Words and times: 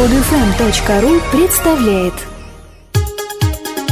Podfm.ru 0.00 1.20
представляет 1.30 2.14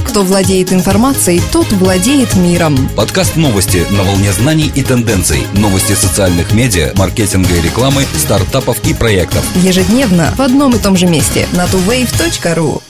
Кто 0.08 0.23
владеет 0.23 0.73
информацией, 0.73 1.42
тот 1.53 1.71
владеет 1.73 2.34
миром. 2.34 2.88
Подкаст 2.96 3.37
новости 3.37 3.84
на 3.90 4.04
волне 4.04 4.32
знаний 4.32 4.72
и 4.74 4.82
тенденций. 4.82 5.42
Новости 5.52 5.92
социальных 5.92 6.54
медиа, 6.54 6.92
маркетинга 6.96 7.54
и 7.54 7.60
рекламы, 7.60 8.04
стартапов 8.16 8.82
и 8.88 8.94
проектов. 8.94 9.44
Ежедневно 9.56 10.32
в 10.34 10.40
одном 10.40 10.74
и 10.74 10.79
том 10.79 10.96
же 10.96 11.05
месте 11.05 11.46
на 11.52 11.66
tuwave.ru. 11.66 12.80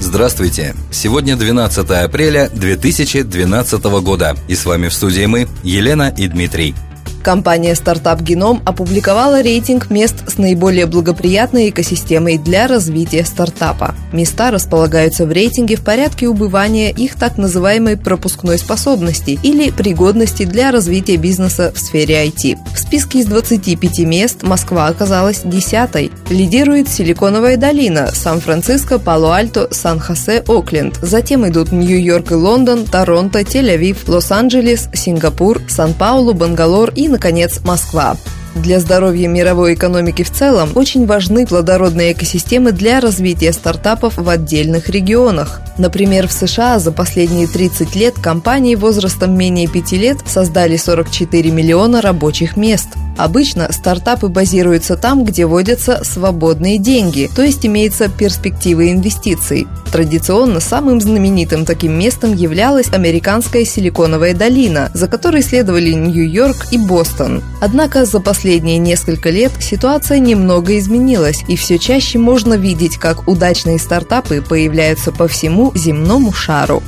Здравствуйте! 0.00 0.74
Сегодня 0.90 1.36
12 1.36 1.90
апреля 2.02 2.48
2012 2.48 3.84
года. 4.00 4.38
И 4.48 4.54
с 4.56 4.64
вами 4.64 4.88
в 4.88 4.94
студии 4.94 5.26
мы, 5.26 5.48
Елена 5.64 6.14
и 6.16 6.28
Дмитрий. 6.28 6.74
Компания 7.22 7.74
«Стартап 7.74 8.22
Геном» 8.22 8.62
опубликовала 8.64 9.42
рейтинг 9.42 9.90
мест 9.90 10.16
с 10.26 10.38
наиболее 10.38 10.86
благоприятной 10.86 11.68
экосистемой 11.68 12.38
для 12.38 12.66
развития 12.66 13.24
стартапа. 13.24 13.94
Места 14.12 14.50
располагаются 14.50 15.26
в 15.26 15.32
рейтинге 15.32 15.76
в 15.76 15.84
порядке 15.84 16.28
убывания 16.28 16.90
их 16.90 17.16
так 17.16 17.36
называемой 17.36 17.98
пропускной 17.98 18.58
способности 18.58 19.38
или 19.42 19.70
пригодности 19.70 20.44
для 20.44 20.70
развития 20.70 21.16
бизнеса 21.16 21.72
в 21.74 21.78
сфере 21.78 22.26
IT. 22.26 22.56
В 22.74 22.78
списке 22.78 23.18
из 23.18 23.26
25 23.26 23.98
мест 24.00 24.42
Москва 24.42 24.86
оказалась 24.86 25.42
десятой. 25.44 26.10
Лидирует 26.30 26.88
Силиконовая 26.88 27.58
долина, 27.58 28.10
Сан-Франциско, 28.14 28.98
Пало-Альто, 28.98 29.68
Сан-Хосе, 29.70 30.42
Окленд. 30.48 30.98
Затем 31.02 31.46
идут 31.46 31.70
Нью-Йорк 31.70 32.32
и 32.32 32.34
Лондон, 32.34 32.86
Торонто, 32.86 33.40
Тель-Авив, 33.40 33.98
Лос-Анджелес, 34.08 34.88
Сингапур, 34.94 35.60
Сан-Паулу, 35.68 36.32
Бангалор 36.32 36.92
и 36.96 37.09
наконец, 37.10 37.60
Москва. 37.64 38.16
Для 38.54 38.80
здоровья 38.80 39.28
мировой 39.28 39.74
экономики 39.74 40.22
в 40.22 40.30
целом 40.30 40.70
очень 40.74 41.06
важны 41.06 41.46
плодородные 41.46 42.12
экосистемы 42.12 42.72
для 42.72 43.00
развития 43.00 43.52
стартапов 43.52 44.16
в 44.16 44.28
отдельных 44.28 44.88
регионах. 44.88 45.60
Например, 45.78 46.26
в 46.26 46.32
США 46.32 46.78
за 46.78 46.90
последние 46.90 47.46
30 47.46 47.94
лет 47.94 48.14
компании 48.18 48.74
возрастом 48.74 49.36
менее 49.36 49.68
5 49.68 49.92
лет 49.92 50.18
создали 50.26 50.76
44 50.76 51.50
миллиона 51.50 52.00
рабочих 52.00 52.56
мест. 52.56 52.88
Обычно 53.20 53.70
стартапы 53.70 54.28
базируются 54.28 54.96
там, 54.96 55.26
где 55.26 55.44
водятся 55.44 56.00
свободные 56.04 56.78
деньги, 56.78 57.28
то 57.36 57.42
есть 57.42 57.66
имеется 57.66 58.08
перспективы 58.08 58.92
инвестиций. 58.92 59.66
Традиционно 59.92 60.58
самым 60.58 61.02
знаменитым 61.02 61.66
таким 61.66 61.98
местом 61.98 62.34
являлась 62.34 62.90
американская 62.90 63.66
Силиконовая 63.66 64.32
долина, 64.32 64.90
за 64.94 65.06
которой 65.06 65.42
следовали 65.42 65.92
Нью-Йорк 65.92 66.68
и 66.70 66.78
Бостон. 66.78 67.42
Однако 67.60 68.06
за 68.06 68.20
последние 68.20 68.78
несколько 68.78 69.28
лет 69.28 69.52
ситуация 69.60 70.18
немного 70.18 70.78
изменилась, 70.78 71.44
и 71.46 71.56
все 71.56 71.78
чаще 71.78 72.18
можно 72.18 72.54
видеть, 72.54 72.96
как 72.96 73.28
удачные 73.28 73.78
стартапы 73.78 74.40
появляются 74.40 75.12
по 75.12 75.28
всему 75.28 75.72
земному 75.74 76.32
шару. 76.32 76.82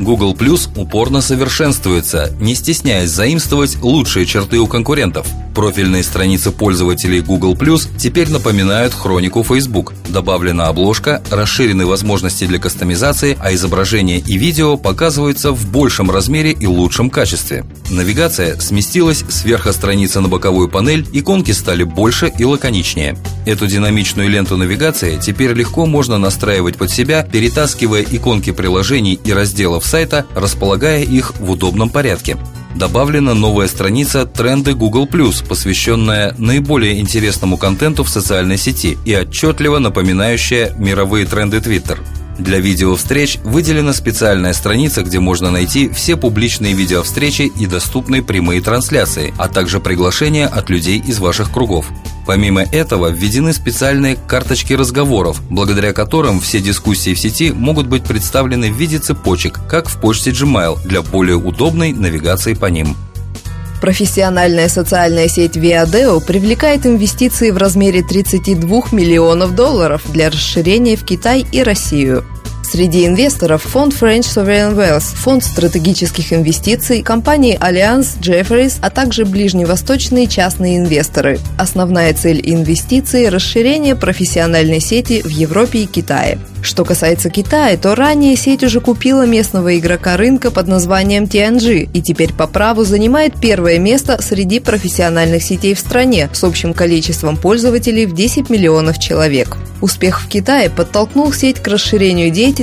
Google 0.00 0.34
Plus 0.34 0.68
упорно 0.76 1.20
совершенствуется, 1.20 2.32
не 2.40 2.54
стесняясь 2.54 3.10
заимствовать 3.10 3.78
лучшие 3.82 4.26
черты 4.26 4.58
у 4.58 4.66
конкурентов. 4.66 5.26
Профильные 5.54 6.04
страницы 6.04 6.52
пользователей 6.52 7.20
Google 7.20 7.56
теперь 7.98 8.30
напоминают 8.30 8.94
хронику 8.94 9.42
Facebook. 9.42 9.92
Добавлена 10.08 10.68
обложка, 10.68 11.22
расширены 11.30 11.86
возможности 11.86 12.46
для 12.46 12.58
кастомизации, 12.58 13.36
а 13.40 13.52
изображение 13.52 14.18
и 14.20 14.38
видео 14.38 14.76
показываются 14.76 15.52
в 15.52 15.70
большем 15.70 16.10
размере 16.10 16.52
и 16.52 16.66
лучшем 16.66 17.10
качестве. 17.10 17.64
Навигация 17.90 18.58
сместилась 18.60 19.24
с 19.28 19.44
страницы 19.72 20.20
на 20.20 20.28
боковую 20.28 20.68
панель, 20.68 21.06
иконки 21.12 21.50
стали 21.50 21.82
больше 21.82 22.32
и 22.38 22.44
лаконичнее. 22.44 23.16
Эту 23.44 23.66
динамичную 23.66 24.28
ленту 24.28 24.56
навигации 24.56 25.18
теперь 25.20 25.52
легко 25.52 25.86
можно 25.86 26.18
настраивать 26.18 26.76
под 26.76 26.90
себя, 26.90 27.22
перетаскивая 27.22 28.04
иконки 28.08 28.52
приложений 28.52 29.20
и 29.24 29.32
разделов 29.32 29.84
сайта, 29.84 30.26
располагая 30.34 31.02
их 31.02 31.34
в 31.40 31.50
удобном 31.50 31.90
порядке. 31.90 32.36
Добавлена 32.74 33.34
новая 33.34 33.66
страница 33.66 34.26
«Тренды 34.26 34.74
Google+,» 34.74 35.08
посвященная 35.48 36.34
наиболее 36.38 37.00
интересному 37.00 37.56
контенту 37.56 38.04
в 38.04 38.08
социальной 38.08 38.56
сети 38.56 38.96
и 39.04 39.14
отчетливо 39.14 39.78
напоминающая 39.78 40.72
мировые 40.78 41.26
тренды 41.26 41.58
Twitter. 41.58 41.98
Для 42.38 42.58
видеовстреч 42.58 43.38
выделена 43.44 43.92
специальная 43.92 44.54
страница, 44.54 45.02
где 45.02 45.18
можно 45.20 45.50
найти 45.50 45.90
все 45.90 46.16
публичные 46.16 46.72
видеовстречи 46.72 47.42
и 47.42 47.66
доступные 47.66 48.22
прямые 48.22 48.62
трансляции, 48.62 49.34
а 49.36 49.48
также 49.48 49.78
приглашения 49.78 50.46
от 50.46 50.70
людей 50.70 51.02
из 51.04 51.18
ваших 51.18 51.52
кругов. 51.52 51.90
Помимо 52.30 52.62
этого, 52.62 53.08
введены 53.08 53.52
специальные 53.52 54.14
карточки 54.14 54.72
разговоров, 54.72 55.42
благодаря 55.50 55.92
которым 55.92 56.38
все 56.38 56.60
дискуссии 56.60 57.12
в 57.12 57.18
сети 57.18 57.50
могут 57.50 57.88
быть 57.88 58.04
представлены 58.04 58.70
в 58.70 58.76
виде 58.76 59.00
цепочек, 59.00 59.58
как 59.68 59.88
в 59.88 60.00
почте 60.00 60.30
Gmail, 60.30 60.78
для 60.84 61.02
более 61.02 61.34
удобной 61.34 61.92
навигации 61.92 62.54
по 62.54 62.66
ним. 62.66 62.96
Профессиональная 63.80 64.68
социальная 64.68 65.26
сеть 65.26 65.56
Viadeo 65.56 66.24
привлекает 66.24 66.86
инвестиции 66.86 67.50
в 67.50 67.56
размере 67.56 68.04
32 68.04 68.80
миллионов 68.92 69.56
долларов 69.56 70.02
для 70.12 70.30
расширения 70.30 70.94
в 70.94 71.04
Китай 71.04 71.44
и 71.50 71.64
Россию. 71.64 72.24
Среди 72.72 73.04
инвесторов 73.04 73.64
фонд 73.64 73.94
French 73.94 74.20
Sovereign 74.20 74.76
Wealth, 74.76 75.16
фонд 75.16 75.42
стратегических 75.42 76.32
инвестиций, 76.32 77.02
компании 77.02 77.58
Allianz, 77.58 78.20
Jefferies, 78.20 78.78
а 78.80 78.90
также 78.90 79.24
ближневосточные 79.24 80.28
частные 80.28 80.76
инвесторы. 80.76 81.40
Основная 81.58 82.14
цель 82.14 82.40
инвестиций– 82.44 83.28
расширение 83.28 83.96
профессиональной 83.96 84.78
сети 84.78 85.20
в 85.20 85.30
Европе 85.30 85.80
и 85.80 85.86
Китае. 85.86 86.38
Что 86.62 86.84
касается 86.84 87.28
Китая, 87.28 87.76
то 87.76 87.96
ранее 87.96 88.36
сеть 88.36 88.62
уже 88.62 88.80
купила 88.80 89.26
местного 89.26 89.76
игрока 89.76 90.16
рынка 90.16 90.52
под 90.52 90.68
названием 90.68 91.24
TNG 91.24 91.88
и 91.92 92.02
теперь 92.02 92.32
по 92.32 92.46
праву 92.46 92.84
занимает 92.84 93.34
первое 93.40 93.78
место 93.78 94.22
среди 94.22 94.60
профессиональных 94.60 95.42
сетей 95.42 95.74
в 95.74 95.80
стране 95.80 96.28
с 96.32 96.44
общим 96.44 96.72
количеством 96.72 97.36
пользователей 97.36 98.06
в 98.06 98.14
10 98.14 98.48
миллионов 98.48 99.00
человек. 99.00 99.56
Успех 99.80 100.20
в 100.20 100.28
Китае 100.28 100.68
подтолкнул 100.68 101.32
сеть 101.32 101.60
к 101.60 101.66
расширению 101.66 102.30
деятельности 102.30 102.59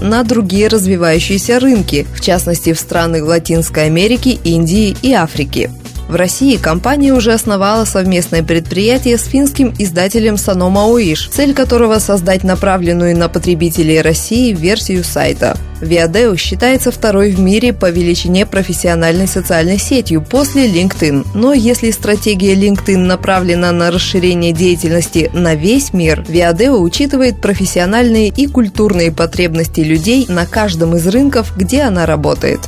на 0.00 0.22
другие 0.22 0.68
развивающиеся 0.68 1.60
рынки, 1.60 2.06
в 2.14 2.20
частности 2.20 2.72
в 2.72 2.78
страны 2.78 3.22
Латинской 3.26 3.86
Америки, 3.86 4.38
Индии 4.44 4.96
и 5.02 5.12
Африки. 5.12 5.70
В 6.10 6.16
России 6.16 6.56
компания 6.56 7.12
уже 7.12 7.32
основала 7.32 7.84
совместное 7.84 8.42
предприятие 8.42 9.16
с 9.16 9.26
финским 9.26 9.72
издателем 9.78 10.34
Sanoma 10.34 10.92
Oish, 10.92 11.30
цель 11.30 11.54
которого 11.54 12.00
создать 12.00 12.42
направленную 12.42 13.16
на 13.16 13.28
потребителей 13.28 14.00
России 14.00 14.52
версию 14.52 15.04
сайта. 15.04 15.56
Viadeo 15.80 16.36
считается 16.36 16.90
второй 16.90 17.30
в 17.30 17.38
мире 17.38 17.72
по 17.72 17.88
величине 17.90 18.44
профессиональной 18.44 19.28
социальной 19.28 19.78
сетью 19.78 20.20
после 20.28 20.66
LinkedIn. 20.66 21.28
Но 21.34 21.52
если 21.52 21.92
стратегия 21.92 22.56
LinkedIn 22.56 22.96
направлена 22.96 23.70
на 23.70 23.92
расширение 23.92 24.52
деятельности 24.52 25.30
на 25.32 25.54
весь 25.54 25.92
мир, 25.92 26.24
Viadeo 26.26 26.76
учитывает 26.78 27.40
профессиональные 27.40 28.30
и 28.30 28.48
культурные 28.48 29.12
потребности 29.12 29.82
людей 29.82 30.26
на 30.28 30.44
каждом 30.44 30.96
из 30.96 31.06
рынков, 31.06 31.52
где 31.56 31.82
она 31.82 32.04
работает. 32.04 32.62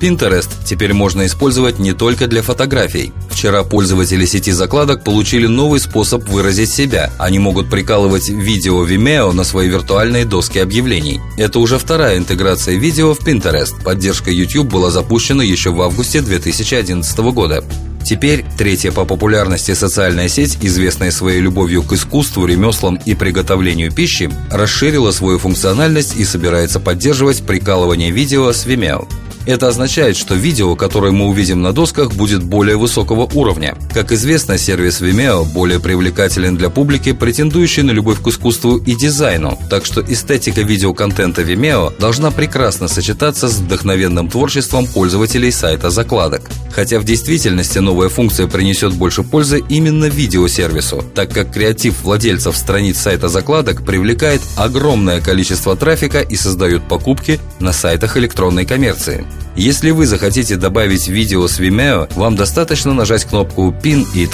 Pinterest 0.00 0.48
теперь 0.64 0.92
можно 0.92 1.26
использовать 1.26 1.78
не 1.78 1.92
только 1.92 2.26
для 2.26 2.42
фотографий. 2.42 3.12
Вчера 3.30 3.62
пользователи 3.64 4.24
сети 4.24 4.52
закладок 4.52 5.04
получили 5.04 5.46
новый 5.46 5.80
способ 5.80 6.28
выразить 6.28 6.70
себя. 6.70 7.12
Они 7.18 7.38
могут 7.38 7.70
прикалывать 7.70 8.28
видео 8.28 8.86
Vimeo 8.86 9.32
на 9.32 9.44
свои 9.44 9.68
виртуальные 9.68 10.24
доски 10.24 10.58
объявлений. 10.58 11.20
Это 11.36 11.58
уже 11.58 11.78
вторая 11.78 12.18
интеграция 12.18 12.76
видео 12.76 13.14
в 13.14 13.20
Pinterest. 13.20 13.82
Поддержка 13.84 14.30
YouTube 14.30 14.68
была 14.68 14.90
запущена 14.90 15.44
еще 15.44 15.70
в 15.70 15.82
августе 15.82 16.20
2011 16.20 17.18
года. 17.18 17.64
Теперь 18.06 18.44
третья 18.56 18.92
по 18.92 19.04
популярности 19.04 19.74
социальная 19.74 20.28
сеть, 20.28 20.58
известная 20.62 21.10
своей 21.10 21.40
любовью 21.40 21.82
к 21.82 21.92
искусству, 21.92 22.46
ремеслам 22.46 23.00
и 23.04 23.16
приготовлению 23.16 23.90
пищи, 23.90 24.30
расширила 24.48 25.10
свою 25.10 25.40
функциональность 25.40 26.14
и 26.16 26.24
собирается 26.24 26.78
поддерживать 26.78 27.44
прикалывание 27.44 28.12
видео 28.12 28.52
с 28.52 28.64
Vimeo. 28.64 29.08
Это 29.46 29.68
означает, 29.68 30.16
что 30.16 30.34
видео, 30.34 30.74
которое 30.74 31.12
мы 31.12 31.26
увидим 31.26 31.62
на 31.62 31.72
досках, 31.72 32.12
будет 32.14 32.42
более 32.42 32.76
высокого 32.76 33.30
уровня. 33.32 33.76
Как 33.94 34.10
известно, 34.10 34.58
сервис 34.58 35.00
Vimeo 35.00 35.44
более 35.44 35.78
привлекателен 35.78 36.56
для 36.56 36.68
публики, 36.68 37.12
претендующей 37.12 37.84
на 37.84 37.92
любовь 37.92 38.20
к 38.20 38.26
искусству 38.26 38.76
и 38.76 38.96
дизайну, 38.96 39.56
так 39.70 39.84
что 39.86 40.00
эстетика 40.00 40.62
видеоконтента 40.62 41.42
Vimeo 41.42 41.96
должна 41.98 42.32
прекрасно 42.32 42.88
сочетаться 42.88 43.48
с 43.48 43.58
вдохновенным 43.58 44.28
творчеством 44.28 44.86
пользователей 44.88 45.52
сайта 45.52 45.90
закладок. 45.90 46.42
Хотя 46.72 46.98
в 46.98 47.04
действительности 47.04 47.78
новая 47.78 48.08
функция 48.08 48.48
принесет 48.48 48.94
больше 48.94 49.22
пользы 49.22 49.62
именно 49.68 50.06
видеосервису, 50.06 51.04
так 51.14 51.32
как 51.32 51.52
креатив 51.52 52.02
владельцев 52.02 52.56
страниц 52.56 52.98
сайта 52.98 53.28
закладок 53.28 53.84
привлекает 53.86 54.42
огромное 54.56 55.20
количество 55.20 55.76
трафика 55.76 56.20
и 56.20 56.34
создает 56.34 56.82
покупки 56.82 57.38
на 57.60 57.72
сайтах 57.72 58.16
электронной 58.16 58.66
коммерции. 58.66 59.24
Если 59.56 59.90
вы 59.90 60.06
захотите 60.06 60.56
добавить 60.56 61.08
видео 61.08 61.46
с 61.48 61.58
Vimeo, 61.58 62.12
вам 62.14 62.36
достаточно 62.36 62.92
нажать 62.92 63.24
кнопку 63.24 63.74
Pin 63.82 64.06
It. 64.14 64.30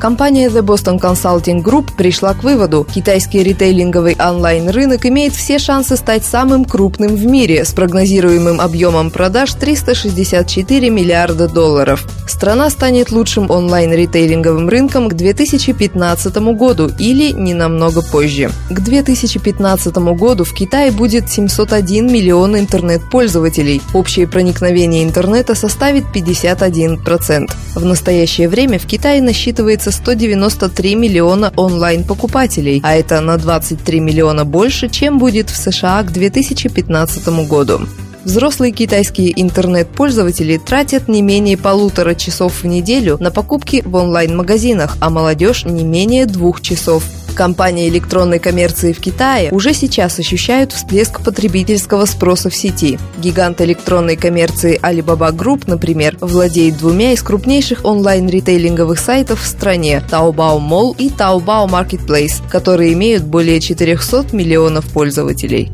Компания 0.00 0.48
The 0.48 0.62
Boston 0.62 1.00
Consulting 1.00 1.62
Group 1.62 1.96
пришла 1.96 2.34
к 2.34 2.42
выводу, 2.42 2.86
китайский 2.94 3.42
ритейлинговый 3.42 4.16
онлайн-рынок 4.18 5.06
имеет 5.06 5.32
все 5.32 5.58
шансы 5.58 5.96
стать 5.96 6.24
самым 6.24 6.66
крупным 6.66 7.14
в 7.14 7.24
мире 7.24 7.64
с 7.64 7.72
прогнозируемым 7.72 8.60
объемом 8.60 9.10
продаж 9.10 9.54
364 9.54 10.90
миллиарда 10.90 11.48
долларов. 11.48 12.06
Страна 12.28 12.68
станет 12.68 13.12
лучшим 13.12 13.50
онлайн-ритейлинговым 13.50 14.68
рынком 14.68 15.08
к 15.08 15.14
2015 15.14 16.36
году 16.54 16.90
или 16.98 17.32
не 17.32 17.54
намного 17.54 18.02
позже. 18.02 18.50
К 18.68 18.80
2015 18.80 19.96
году 19.96 20.44
в 20.44 20.52
Китае 20.52 20.90
будет 20.90 21.30
701 21.30 22.12
миллион 22.12 22.58
интернет-пользователей. 22.58 23.80
Общее 23.94 24.26
проникновение 24.26 25.04
интернета 25.04 25.54
составит 25.54 26.04
51%. 26.14 27.50
В 27.74 27.84
настоящее 27.84 28.48
время 28.48 28.78
в 28.78 28.86
Китае 28.86 29.22
насчитывается 29.22 29.83
193 29.90 30.94
миллиона 30.94 31.52
онлайн-покупателей, 31.56 32.80
а 32.82 32.94
это 32.94 33.20
на 33.20 33.36
23 33.36 34.00
миллиона 34.00 34.44
больше, 34.44 34.88
чем 34.88 35.18
будет 35.18 35.50
в 35.50 35.56
США 35.56 36.02
к 36.02 36.12
2015 36.12 37.28
году. 37.48 37.80
Взрослые 38.24 38.72
китайские 38.72 39.38
интернет-пользователи 39.40 40.56
тратят 40.56 41.08
не 41.08 41.20
менее 41.20 41.58
полутора 41.58 42.14
часов 42.14 42.62
в 42.62 42.66
неделю 42.66 43.18
на 43.20 43.30
покупки 43.30 43.82
в 43.84 43.94
онлайн-магазинах, 43.96 44.96
а 45.00 45.10
молодежь 45.10 45.66
не 45.66 45.84
менее 45.84 46.24
двух 46.24 46.62
часов. 46.62 47.04
Компании 47.34 47.88
электронной 47.88 48.38
коммерции 48.38 48.92
в 48.92 49.00
Китае 49.00 49.50
уже 49.50 49.74
сейчас 49.74 50.18
ощущают 50.18 50.72
всплеск 50.72 51.20
потребительского 51.22 52.04
спроса 52.06 52.50
в 52.50 52.54
сети. 52.54 52.98
Гигант 53.18 53.60
электронной 53.60 54.16
коммерции 54.16 54.80
Alibaba 54.80 55.32
Group, 55.34 55.64
например, 55.66 56.16
владеет 56.20 56.78
двумя 56.78 57.12
из 57.12 57.22
крупнейших 57.22 57.84
онлайн-ритейлинговых 57.84 58.98
сайтов 58.98 59.42
в 59.42 59.46
стране– 59.46 60.02
Taobao 60.10 60.60
Mall 60.60 60.96
и 60.96 61.08
Taobao 61.08 61.68
Marketplace, 61.68 62.42
которые 62.50 62.92
имеют 62.92 63.24
более 63.24 63.60
400 63.60 64.34
миллионов 64.34 64.86
пользователей. 64.86 65.72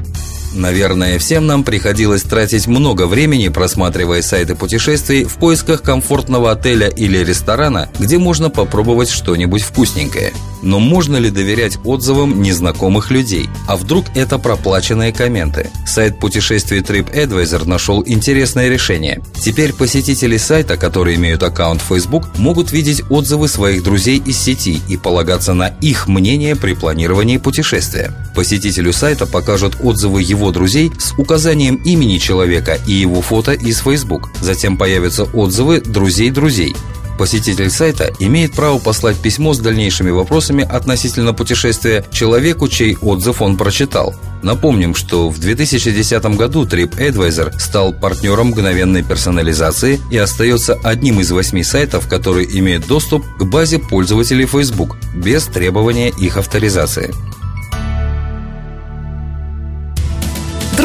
Наверное, 0.55 1.19
всем 1.19 1.47
нам 1.47 1.63
приходилось 1.63 2.23
тратить 2.23 2.67
много 2.67 3.07
времени, 3.07 3.49
просматривая 3.49 4.21
сайты 4.21 4.57
путешествий 4.57 5.25
в 5.25 5.37
поисках 5.37 5.83
комфортного 5.83 6.51
отеля 6.51 6.89
или 6.89 7.19
ресторана, 7.19 7.89
где 8.01 8.19
можно 8.19 8.51
попробовать 8.51 9.11
что-нибудь 9.11 9.63
вкусненькое. 9.63 10.33
Но 10.63 10.79
можно 10.79 11.17
ли 11.17 11.31
доверять 11.31 11.79
отзывам 11.85 12.43
незнакомых 12.43 13.11
людей? 13.11 13.49
А 13.67 13.77
вдруг 13.77 14.07
это 14.15 14.39
проплаченные 14.39 15.13
комменты? 15.13 15.71
Сайт 15.87 16.19
путешествий 16.19 16.81
TripAdvisor 16.81 17.67
нашел 17.67 18.03
интересное 18.07 18.69
решение. 18.69 19.23
Теперь 19.35 19.73
посетители 19.73 20.37
сайта, 20.37 20.77
которые 20.77 21.17
имеют 21.17 21.43
аккаунт 21.43 21.81
Facebook, 21.81 22.37
могут 22.39 22.73
видеть 22.73 23.03
отзывы 23.11 23.49
своих 23.49 23.83
друзей 23.83 24.23
из 24.25 24.39
сети 24.39 24.81
и 24.89 24.97
полагаться 24.97 25.55
на 25.55 25.69
их 25.81 26.09
мнение 26.09 26.57
при 26.57 26.75
планировании 26.75 27.39
путешествия. 27.39 28.13
Посетителю 28.35 28.93
сайта 28.93 29.27
покажут 29.27 29.77
отзывы 29.83 30.23
его 30.23 30.51
друзей 30.51 30.93
с 30.99 31.13
указанием 31.19 31.77
имени 31.77 32.19
человека 32.19 32.79
и 32.87 32.93
его 32.93 33.21
фото 33.23 33.53
из 33.53 33.81
Facebook. 33.81 34.31
Затем 34.41 34.77
появятся 34.77 35.25
отзывы 35.25 35.81
друзей 35.81 36.31
друзей. 36.31 36.75
Посетитель 37.21 37.69
сайта 37.69 38.15
имеет 38.19 38.55
право 38.55 38.79
послать 38.79 39.19
письмо 39.19 39.53
с 39.53 39.59
дальнейшими 39.59 40.09
вопросами 40.09 40.65
относительно 40.65 41.35
путешествия 41.35 42.03
человеку, 42.11 42.67
чей 42.67 42.97
отзыв 42.97 43.43
он 43.43 43.59
прочитал. 43.59 44.15
Напомним, 44.43 44.95
что 44.95 45.29
в 45.29 45.39
2010 45.39 46.25
году 46.39 46.65
TripAdvisor 46.65 47.61
стал 47.61 47.93
партнером 47.93 48.47
мгновенной 48.49 49.03
персонализации 49.03 50.01
и 50.11 50.17
остается 50.17 50.79
одним 50.83 51.21
из 51.21 51.31
восьми 51.31 51.63
сайтов, 51.63 52.09
которые 52.09 52.59
имеют 52.59 52.87
доступ 52.87 53.23
к 53.37 53.45
базе 53.45 53.79
пользователей 53.79 54.47
Facebook 54.47 54.97
без 55.15 55.45
требования 55.45 56.09
их 56.09 56.39
авторизации. 56.39 57.13